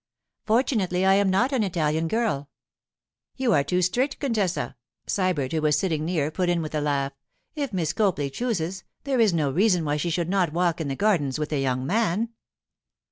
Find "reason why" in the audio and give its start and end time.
9.51-9.97